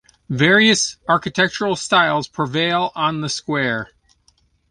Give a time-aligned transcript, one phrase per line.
[0.31, 3.91] Various architectural styles prevail on the square.